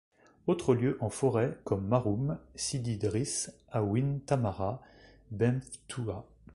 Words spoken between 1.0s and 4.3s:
forêts comme Marhoum, Sidi Drisse, Aouin